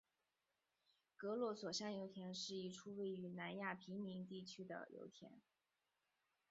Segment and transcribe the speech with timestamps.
[1.15, 5.39] 格罗索山油田是一处位于南亚平宁地区的油田。